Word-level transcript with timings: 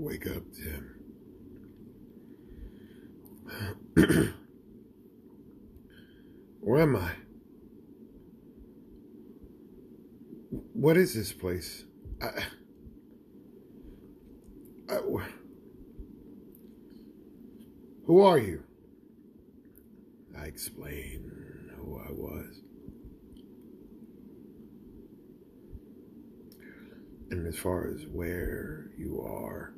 Wake 0.00 0.26
up, 0.28 0.42
Tim. 0.54 0.96
Where 6.60 6.80
am 6.80 6.96
I? 6.96 7.10
What 10.72 10.96
is 10.96 11.12
this 11.14 11.34
place? 11.34 11.84
I, 12.22 12.30
I, 14.88 15.00
who 18.06 18.22
are 18.22 18.38
you? 18.38 18.62
I 20.34 20.44
explained 20.46 21.72
who 21.76 21.98
I 21.98 22.10
was. 22.10 22.62
And 27.30 27.46
as 27.46 27.58
far 27.58 27.86
as 27.86 28.06
where 28.06 28.92
you 28.96 29.20
are, 29.20 29.74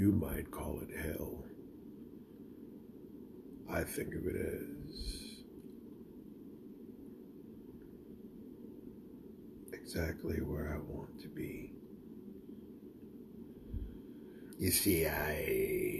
you 0.00 0.12
might 0.12 0.50
call 0.50 0.80
it 0.80 0.88
hell. 0.96 1.44
I 3.70 3.84
think 3.84 4.14
of 4.14 4.24
it 4.24 4.34
as 4.34 5.42
exactly 9.74 10.40
where 10.40 10.72
I 10.72 10.78
want 10.78 11.20
to 11.20 11.28
be. 11.28 11.72
You 14.58 14.70
see, 14.70 15.06
I. 15.06 15.90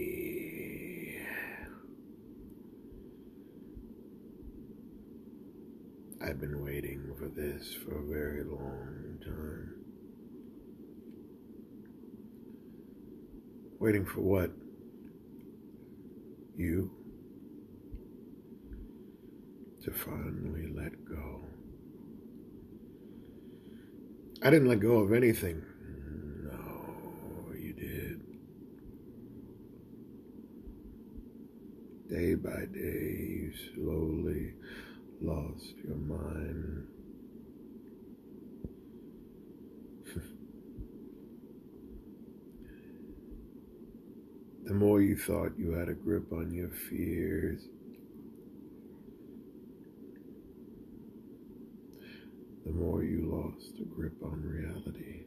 I've 6.25 6.39
been 6.41 6.63
waiting 6.63 7.13
for 7.19 7.27
this 7.27 7.71
for 7.71 7.99
a 7.99 8.03
very 8.03 8.43
long 8.45 9.19
time. 9.23 9.90
Waiting 13.81 14.05
for 14.05 14.21
what? 14.21 14.51
You 16.55 16.91
to 19.83 19.91
finally 19.91 20.67
let 20.71 21.03
go. 21.03 21.43
I 24.43 24.51
didn't 24.51 24.67
let 24.67 24.81
go 24.81 24.99
of 24.99 25.13
anything. 25.13 25.63
No, 26.43 27.55
you 27.57 27.73
did. 27.73 28.21
Day 32.07 32.35
by 32.35 32.65
day, 32.71 33.39
you 33.41 33.51
slowly 33.73 34.53
lost 35.19 35.73
your 35.83 35.97
mind. 35.97 36.87
The 44.71 44.77
more 44.77 45.01
you 45.01 45.17
thought 45.17 45.51
you 45.57 45.71
had 45.73 45.89
a 45.89 45.93
grip 45.93 46.31
on 46.31 46.49
your 46.53 46.69
fears, 46.69 47.67
the 52.65 52.71
more 52.71 53.03
you 53.03 53.19
lost 53.29 53.73
a 53.81 53.83
grip 53.83 54.13
on 54.23 54.41
reality. 54.41 55.25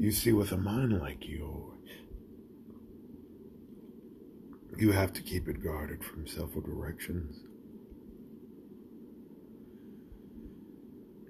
You 0.00 0.10
see, 0.10 0.32
with 0.32 0.50
a 0.50 0.56
mind 0.56 0.98
like 0.98 1.28
yours, 1.28 1.78
you 4.78 4.90
have 4.90 5.12
to 5.12 5.22
keep 5.22 5.46
it 5.46 5.62
guarded 5.62 6.02
from 6.02 6.26
several 6.26 6.62
directions. 6.62 7.36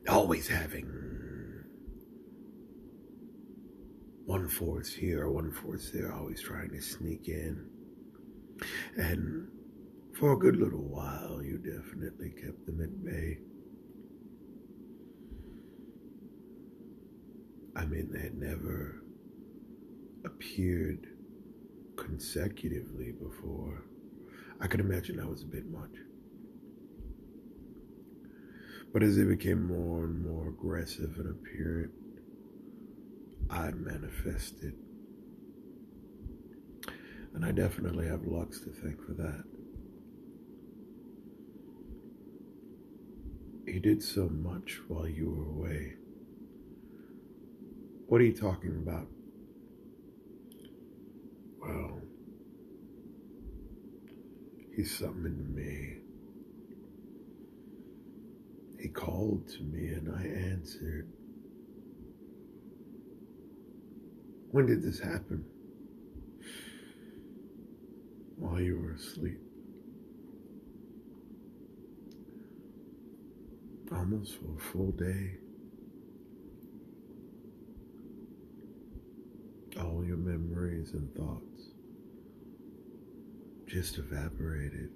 Always 0.08 0.48
having 0.48 1.09
one 4.30 4.46
force 4.46 4.94
here, 4.94 5.28
one 5.28 5.50
force 5.50 5.90
there, 5.92 6.12
always 6.12 6.40
trying 6.40 6.70
to 6.70 6.80
sneak 6.80 7.26
in. 7.26 7.66
And 8.96 9.48
for 10.16 10.34
a 10.34 10.38
good 10.38 10.54
little 10.54 10.84
while, 10.84 11.42
you 11.42 11.58
definitely 11.58 12.30
kept 12.40 12.64
them 12.64 12.80
at 12.80 13.04
bay. 13.04 13.38
I 17.74 17.86
mean, 17.86 18.08
they 18.12 18.30
never 18.32 19.02
appeared 20.24 21.08
consecutively 21.96 23.10
before. 23.10 23.82
I 24.60 24.68
could 24.68 24.78
imagine 24.78 25.16
that 25.16 25.28
was 25.28 25.42
a 25.42 25.46
bit 25.46 25.68
much. 25.68 25.96
But 28.92 29.02
as 29.02 29.16
they 29.16 29.24
became 29.24 29.66
more 29.66 30.04
and 30.04 30.24
more 30.24 30.50
aggressive 30.50 31.16
and 31.18 31.30
apparent, 31.30 31.90
I 33.50 33.70
manifested. 33.72 34.74
And 37.34 37.44
I 37.44 37.52
definitely 37.52 38.06
have 38.06 38.24
Lux 38.24 38.60
to 38.60 38.70
thank 38.70 39.04
for 39.04 39.12
that. 39.14 39.44
He 43.66 43.78
did 43.78 44.02
so 44.02 44.28
much 44.28 44.80
while 44.88 45.08
you 45.08 45.30
were 45.30 45.64
away. 45.64 45.94
What 48.06 48.20
are 48.20 48.24
you 48.24 48.32
talking 48.32 48.82
about? 48.82 49.06
Well, 51.60 52.00
he 54.74 54.84
summoned 54.84 55.54
me. 55.54 55.98
He 58.80 58.88
called 58.88 59.48
to 59.50 59.62
me 59.62 59.88
and 59.88 60.10
I 60.14 60.22
answered. 60.50 61.12
When 64.50 64.66
did 64.66 64.82
this 64.82 64.98
happen? 64.98 65.44
While 68.36 68.60
you 68.60 68.80
were 68.80 68.92
asleep. 68.92 69.40
Almost 73.92 74.38
for 74.38 74.56
a 74.56 74.60
full 74.60 74.92
day. 74.92 75.36
All 79.80 80.04
your 80.04 80.16
memories 80.16 80.92
and 80.94 81.14
thoughts 81.14 81.70
just 83.70 83.98
evaporated. 83.98 84.90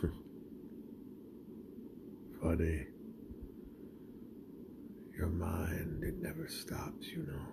Funny. 2.42 2.86
Mind, 5.40 6.04
it 6.04 6.20
never 6.20 6.46
stops, 6.48 7.06
you 7.08 7.24
know. 7.26 7.46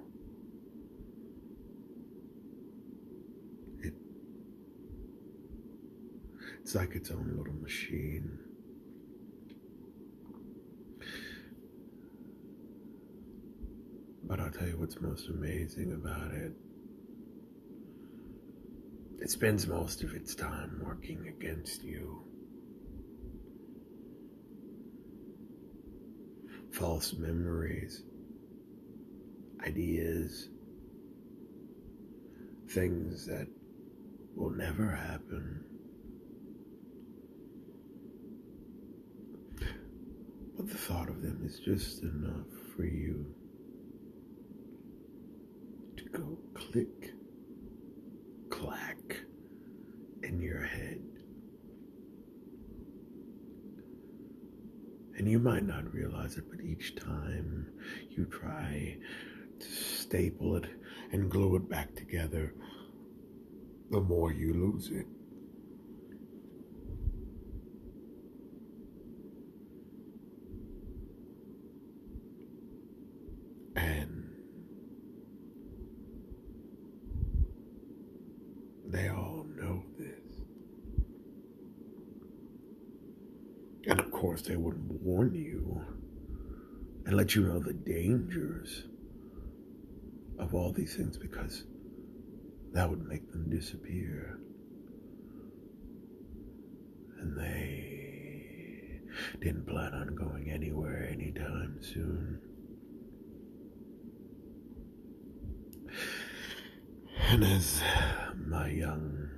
It, 3.80 3.94
it's 6.62 6.76
like 6.76 6.96
its 6.96 7.12
own 7.12 7.36
little 7.38 7.54
machine. 7.54 8.40
But 14.26 14.42
I'll 14.42 14.52
tell 14.52 14.68
you 14.68 14.78
what's 14.78 15.00
most 15.00 15.30
amazing 15.30 15.94
about 15.94 16.34
it. 16.34 16.52
It 19.22 19.30
spends 19.32 19.66
most 19.66 20.04
of 20.04 20.14
its 20.14 20.36
time 20.36 20.82
working 20.84 21.30
against 21.30 21.84
you. 21.84 22.26
False 26.78 27.14
memories, 27.14 28.04
ideas, 29.66 30.50
things 32.70 33.26
that 33.26 33.48
will 34.36 34.52
never 34.52 34.92
happen. 34.92 35.64
But 40.56 40.70
the 40.70 40.78
thought 40.78 41.10
of 41.10 41.24
them 41.24 41.42
is 41.44 41.60
just 41.60 42.04
enough 42.04 42.46
for 42.76 42.86
you 42.86 43.26
to 45.98 46.04
go 46.10 46.38
click, 46.54 47.12
clack 48.52 49.22
in 50.22 50.40
your 50.40 50.62
head. 50.64 51.02
And 55.28 55.34
you 55.34 55.40
might 55.40 55.66
not 55.66 55.94
realize 55.94 56.38
it, 56.38 56.46
but 56.50 56.62
each 56.62 56.96
time 56.96 57.68
you 58.12 58.24
try 58.28 58.96
to 59.60 59.68
staple 59.68 60.56
it 60.56 60.64
and 61.12 61.30
glue 61.30 61.58
it 61.58 61.70
back 61.70 61.94
together, 61.96 62.54
the 63.92 64.00
more 64.00 64.32
you 64.32 64.54
lose 64.54 64.90
it. 64.90 65.06
And 73.76 74.30
they 78.88 79.10
all 79.10 79.46
know 79.58 79.84
this. 80.00 80.08
Course, 84.38 84.48
they 84.48 84.56
wouldn't 84.56 84.92
warn 85.02 85.34
you 85.34 85.82
and 87.06 87.16
let 87.16 87.34
you 87.34 87.44
know 87.44 87.60
the 87.60 87.74
dangers 87.74 88.84
of 90.38 90.54
all 90.54 90.72
these 90.72 90.96
things 90.96 91.18
because 91.18 91.64
that 92.74 92.88
would 92.88 93.08
make 93.08 93.32
them 93.32 93.50
disappear. 93.50 94.40
And 97.20 97.36
they 97.36 99.00
didn't 99.40 99.66
plan 99.66 99.94
on 99.94 100.14
going 100.14 100.52
anywhere 100.52 101.08
anytime 101.12 101.80
soon. 101.82 102.40
And 107.30 107.44
as 107.44 107.82
my 108.46 108.70
young 108.70 109.30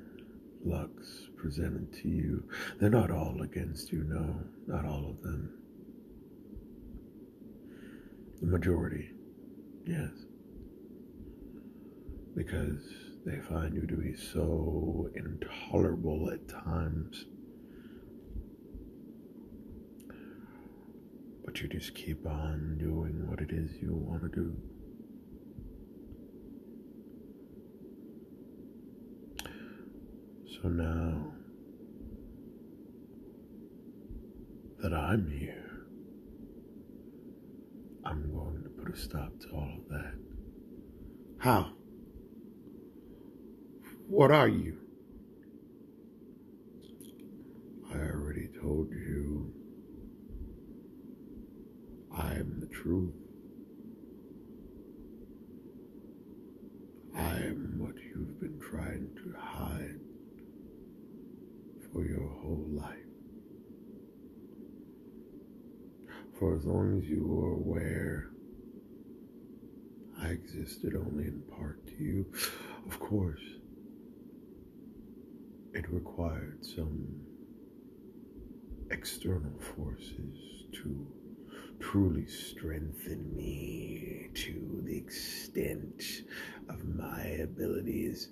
Lux 0.65 1.28
presented 1.41 1.93
to 2.01 2.07
you, 2.07 2.43
they're 2.79 2.89
not 2.89 3.11
all 3.11 3.41
against 3.41 3.91
you, 3.91 4.03
no, 4.03 4.43
not 4.67 4.85
all 4.85 5.09
of 5.09 5.21
them. 5.21 5.53
The 8.41 8.47
majority, 8.47 9.11
yes. 9.85 10.11
Because 12.35 12.83
they 13.25 13.39
find 13.39 13.73
you 13.73 13.85
to 13.87 13.95
be 13.95 14.15
so 14.15 15.09
intolerable 15.15 16.29
at 16.31 16.47
times. 16.47 17.25
But 21.45 21.61
you 21.61 21.67
just 21.67 21.95
keep 21.95 22.25
on 22.25 22.77
doing 22.79 23.27
what 23.27 23.39
it 23.39 23.51
is 23.51 23.71
you 23.81 23.93
want 23.93 24.21
to 24.21 24.29
do. 24.29 24.55
So 30.61 30.67
now 30.67 31.23
that 34.81 34.93
I'm 34.93 35.31
here, 35.31 35.85
I'm 38.05 38.29
going 38.33 38.63
to 38.63 38.69
put 38.69 38.93
a 38.93 38.97
stop 38.97 39.31
to 39.39 39.47
all 39.53 39.77
of 39.77 39.87
that. 39.87 40.15
How? 41.37 41.71
What 44.09 44.31
are 44.31 44.49
you? 44.49 44.79
I 47.93 47.97
already 47.97 48.49
told 48.61 48.89
you 48.91 49.53
I 52.17 52.33
am 52.33 52.59
the 52.59 52.67
truth. 52.67 53.13
I 57.15 57.35
am 57.37 57.75
what 57.77 57.95
you've 57.95 58.41
been 58.41 58.59
trying 58.59 59.07
to 59.23 59.39
hide 59.39 60.08
for 61.93 62.05
your 62.05 62.27
whole 62.27 62.65
life. 62.69 62.95
For 66.37 66.55
as 66.55 66.65
long 66.65 67.01
as 67.01 67.09
you 67.09 67.25
were 67.25 67.53
aware, 67.53 68.29
I 70.21 70.27
existed 70.29 70.95
only 70.95 71.25
in 71.25 71.41
part 71.57 71.85
to 71.87 72.03
you. 72.03 72.25
Of 72.87 72.99
course, 72.99 73.41
it 75.73 75.89
required 75.89 76.65
some 76.65 77.25
external 78.91 79.59
forces 79.75 80.65
to 80.73 81.07
truly 81.79 82.27
strengthen 82.27 83.35
me 83.35 84.29
to 84.33 84.81
the 84.85 84.97
extent 84.97 86.03
of 86.69 86.85
my 86.95 87.21
abilities. 87.41 88.29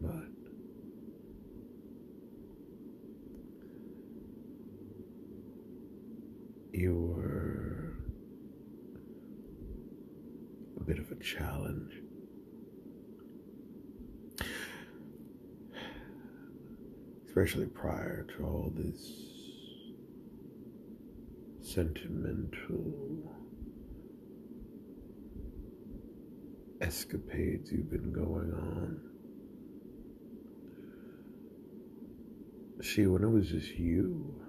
But 0.00 0.28
you 6.76 7.14
were 7.16 7.96
a 10.78 10.84
bit 10.84 10.98
of 10.98 11.10
a 11.10 11.16
challenge. 11.16 11.94
Especially 17.26 17.66
prior 17.66 18.26
to 18.36 18.44
all 18.44 18.72
this 18.76 19.12
sentimental 21.62 23.32
escapades 26.80 27.72
you've 27.72 27.90
been 27.90 28.12
going 28.12 28.52
on. 28.52 29.00
See, 32.82 33.06
when 33.06 33.24
it 33.24 33.30
was 33.30 33.48
just 33.48 33.70
you, 33.70 34.46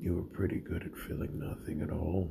you 0.00 0.07
were 0.18 0.28
pretty 0.36 0.58
good 0.58 0.82
at 0.82 0.96
feeling 0.96 1.38
nothing 1.38 1.80
at 1.82 1.90
all. 1.90 2.30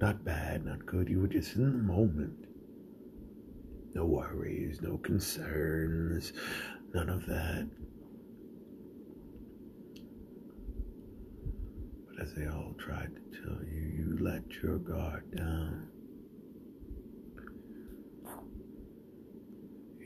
Not 0.00 0.24
bad, 0.24 0.64
not 0.64 0.84
good. 0.86 1.08
You 1.08 1.20
were 1.20 1.28
just 1.28 1.56
in 1.56 1.64
the 1.64 1.78
moment. 1.78 2.46
No 3.94 4.04
worries, 4.04 4.80
no 4.82 4.98
concerns, 4.98 6.32
none 6.94 7.08
of 7.08 7.26
that. 7.26 7.68
But 12.06 12.22
as 12.22 12.34
they 12.34 12.46
all 12.46 12.74
tried 12.78 13.14
to 13.14 13.40
tell 13.42 13.58
you, 13.64 13.80
you 13.80 14.18
let 14.20 14.42
your 14.62 14.78
guard 14.78 15.34
down. 15.36 15.88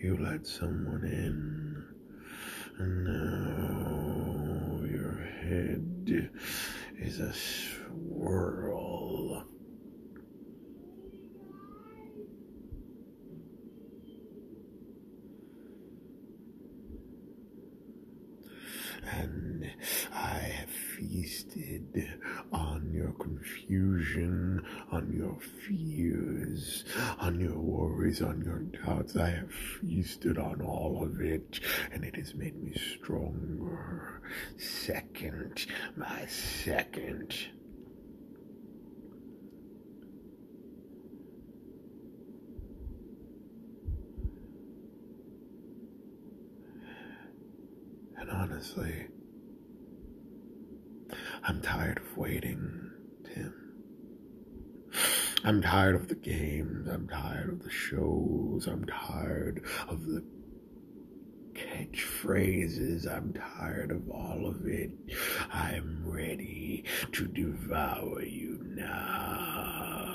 You 0.01 0.17
let 0.19 0.47
someone 0.47 1.05
in, 1.05 1.85
and 2.79 3.05
now 3.05 4.85
your 4.87 5.19
head 5.43 5.94
is 6.09 7.21
a 7.21 7.33
swirl. 7.33 9.47
and 19.07 19.71
I 20.13 20.39
have 20.39 20.71
feasted 20.71 22.14
confusion, 23.25 24.63
on 24.93 25.11
your 25.17 25.39
fears, 25.67 26.85
on 27.19 27.41
your 27.41 27.59
worries, 27.59 28.21
on 28.21 28.43
your 28.43 28.59
doubts. 28.85 29.17
I 29.17 29.31
have 29.31 29.51
feasted 29.51 30.37
on 30.39 30.61
all 30.61 31.03
of 31.03 31.21
it, 31.23 31.61
and 31.91 32.05
it 32.05 32.17
has 32.17 32.35
made 32.35 32.63
me 32.63 32.75
stronger. 33.01 34.21
Second, 34.59 35.67
my 35.97 36.27
second. 36.27 37.35
And 48.19 48.31
honestly, 48.31 49.07
I'm 51.43 51.61
tired 51.63 51.99
of 51.99 52.17
waiting. 52.17 52.84
I'm 55.47 55.61
tired 55.61 55.95
of 55.95 56.09
the 56.09 56.15
games. 56.15 56.89
I'm 56.89 57.07
tired 57.07 57.51
of 57.51 57.63
the 57.63 57.71
shows. 57.71 58.67
I'm 58.67 58.87
tired 58.87 59.63
of 59.89 60.07
the 60.07 60.25
catchphrases. 61.53 63.07
I'm 63.07 63.35
tired 63.35 63.91
of 63.91 64.09
all 64.09 64.47
of 64.47 64.67
it. 64.67 64.91
I'm 65.53 66.03
ready 66.07 66.85
to 67.13 67.27
devour 67.27 68.23
you 68.23 68.59
now. 68.63 70.15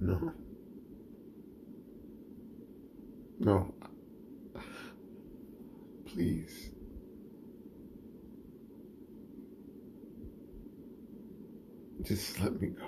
No. 0.00 0.32
No. 3.38 3.74
Please. 6.06 6.70
Just 12.06 12.40
let 12.40 12.60
me 12.60 12.68
go. 12.68 12.86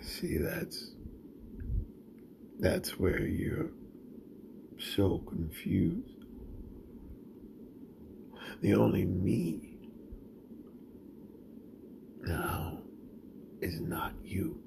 See, 0.00 0.38
that's 0.38 0.92
that's 2.58 2.98
where 2.98 3.20
you're 3.20 3.68
so 4.78 5.18
confused. 5.18 6.24
The 8.62 8.72
only 8.74 9.04
me 9.04 9.76
now 12.22 12.78
is 13.60 13.80
not 13.80 14.14
you. 14.24 14.62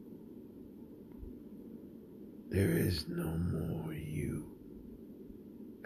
There 2.50 2.78
is 2.78 3.08
no 3.08 3.32
more 3.32 3.94
you 3.94 4.52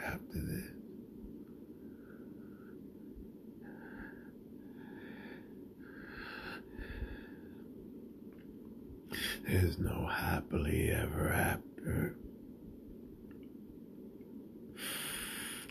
after 0.03 0.19
this. 0.33 0.71
There's 9.47 9.77
no 9.77 10.07
happily 10.07 10.89
ever 10.91 11.29
after. 11.31 12.15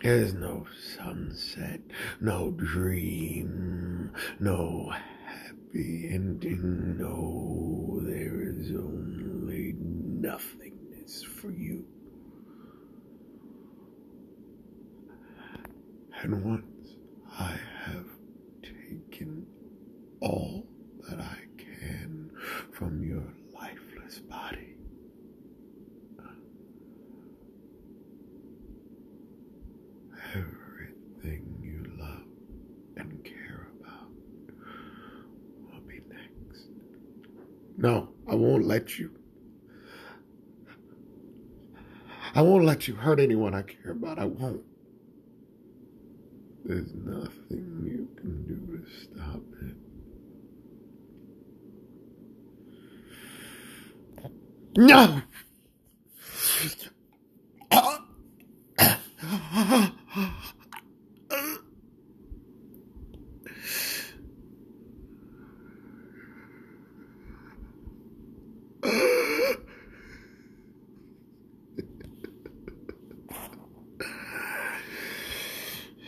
There's 0.03 0.35
no 0.35 0.67
sunset, 0.97 1.81
no 2.21 2.51
dream, 2.51 4.13
no 4.39 4.91
happy 4.91 6.09
ending. 6.13 6.99
No, 6.99 8.01
there 8.03 8.43
is 8.43 8.71
only 8.71 9.75
nothingness 9.79 11.23
for 11.25 11.51
you. 11.51 11.85
And 16.23 16.45
once 16.45 16.97
I 17.39 17.59
have 17.87 18.07
taken 18.63 19.47
all 20.21 20.67
that 21.09 21.21
I 21.21 21.39
can 21.59 22.31
from 22.73 23.03
your 23.03 23.25
lifeless 23.55 24.21
body, 24.21 24.77
everything 30.35 31.45
you 31.63 31.85
love 31.99 32.23
and 32.97 33.23
care 33.25 33.69
about 33.81 34.11
will 35.61 35.81
be 35.87 36.01
next. 36.09 36.69
No, 37.85 38.09
I 38.27 38.35
won't 38.35 38.65
let 38.65 38.99
you. 38.99 39.11
I 42.35 42.41
won't 42.41 42.65
let 42.65 42.89
you 42.89 42.95
hurt 42.95 43.21
anyone 43.21 43.55
I 43.55 43.61
care 43.61 43.93
about. 43.93 44.19
I 44.19 44.25
won't. 44.25 44.63
There's 46.65 46.95
nothing 46.95 47.83
you 47.85 48.09
can 48.17 48.47
do 48.47 48.79
to 48.79 48.91
stop 48.91 49.43
it. 49.61 49.77
No! 54.79 55.21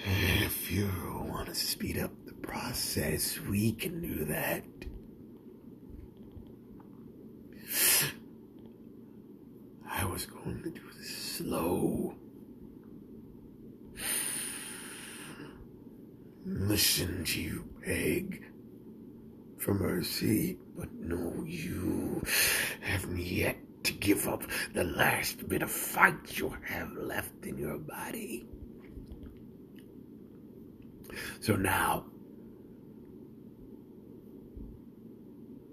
If 0.08 0.70
you 0.70 0.90
want 1.28 1.45
speed 1.56 1.98
up 1.98 2.12
the 2.26 2.34
process, 2.34 3.38
we 3.40 3.72
can 3.72 4.00
do 4.00 4.24
that. 4.26 4.64
I 9.88 10.04
was 10.04 10.26
going 10.26 10.62
to 10.62 10.70
do 10.70 10.82
this 10.98 11.16
slow. 11.16 12.14
Listen 16.44 17.24
to 17.24 17.40
you 17.40 17.64
beg 17.84 18.44
for 19.58 19.74
mercy, 19.74 20.58
but 20.76 20.92
no, 20.92 21.44
you 21.44 22.22
haven't 22.80 23.18
yet 23.18 23.56
to 23.84 23.92
give 23.92 24.28
up 24.28 24.42
the 24.74 24.84
last 24.84 25.48
bit 25.48 25.62
of 25.62 25.70
fight 25.70 26.38
you 26.38 26.54
have 26.64 26.92
left 26.92 27.46
in 27.46 27.56
your 27.58 27.78
body. 27.78 28.46
So 31.40 31.54
now, 31.54 32.04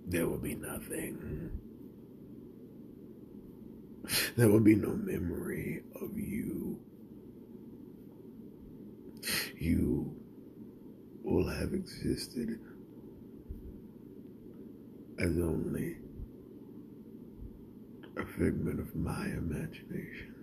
there 0.08 0.27
will 0.27 0.38
be 0.38 0.55
nothing. 0.55 1.51
There 4.36 4.50
will 4.50 4.60
be 4.60 4.75
no 4.75 4.89
memory 4.89 5.84
of 5.96 6.17
you. 6.17 6.79
You 9.58 10.13
will 11.24 11.48
have 11.48 11.74
existed 11.74 12.60
as 15.20 15.38
only 15.38 15.98
a 18.17 18.25
figment 18.25 18.79
of 18.79 18.93
my 18.96 19.25
imagination. 19.27 20.34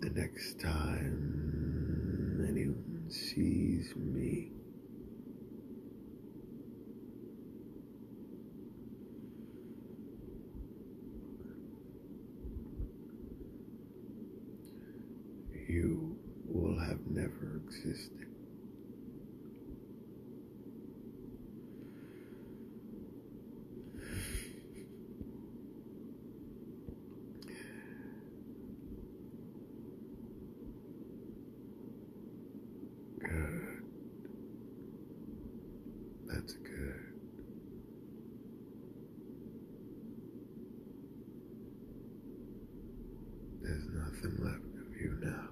the 0.00 0.06
next 0.18 0.60
time 0.60 2.44
anyone 2.48 3.06
sees 3.08 3.94
me, 3.94 4.50
you 15.68 16.16
will 16.46 16.80
have 16.80 17.06
never 17.06 17.60
existed. 17.68 18.24
Good. 33.20 33.82
That's 36.28 36.52
good. 36.54 37.00
There's 43.60 43.84
nothing 43.92 44.36
left 44.42 44.64
of 44.80 44.96
you 45.00 45.18
now. 45.20 45.48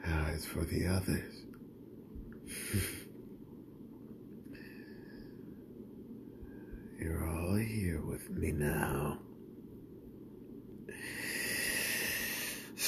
Ah, 0.06 0.30
As 0.32 0.46
for 0.46 0.64
the 0.66 0.86
others, 0.88 1.44
you're 7.00 7.26
all 7.28 7.56
here 7.56 8.02
with 8.02 8.30
me 8.32 8.52
now. 8.52 9.20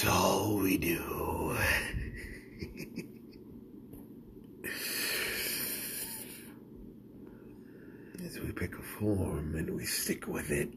All 0.09 0.57
we 0.57 0.77
do. 0.77 0.97
As 8.25 8.39
we 8.39 8.51
pick 8.51 8.75
a 8.77 8.81
form 8.81 9.55
and 9.55 9.69
we 9.75 9.85
stick 9.85 10.27
with 10.27 10.49
it, 10.49 10.69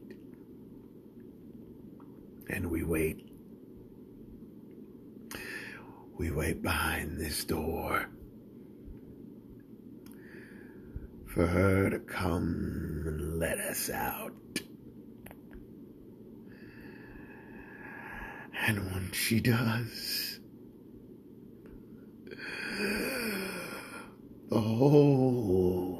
and 2.49 2.69
we 2.69 2.83
wait. 2.83 3.31
We 6.17 6.31
wait 6.31 6.61
behind 6.61 7.19
this 7.19 7.43
door 7.43 8.07
for 11.27 11.45
her 11.45 11.89
to 11.89 11.99
come 11.99 13.03
and 13.05 13.39
let 13.39 13.57
us 13.59 13.89
out. 13.89 14.31
And 18.67 18.91
when 18.91 19.11
she 19.11 19.41
does, 19.41 20.39
the 24.49 24.59
whole 24.61 25.94